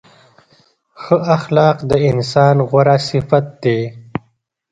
ښه 1.01 1.17
اخلاق 1.35 1.77
د 1.89 1.93
انسان 2.09 2.55
غوره 2.69 2.97
صفت 3.09 3.45
دی. 3.63 3.79